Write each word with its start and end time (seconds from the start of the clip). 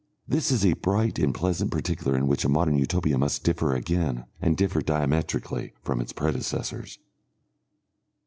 This 0.27 0.49
is 0.49 0.65
a 0.65 0.73
bright 0.73 1.19
and 1.19 1.31
pleasant 1.31 1.69
particular 1.69 2.17
in 2.17 2.25
which 2.27 2.43
a 2.43 2.49
modern 2.49 2.75
Utopia 2.75 3.19
must 3.19 3.43
differ 3.43 3.75
again, 3.75 4.25
and 4.41 4.57
differ 4.57 4.81
diametrically, 4.81 5.73
from 5.83 6.01
its 6.01 6.11
predecessors. 6.11 6.97